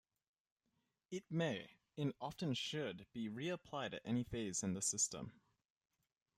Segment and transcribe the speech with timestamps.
[1.11, 5.31] It may, and often should, be re-applied at any phase in the System.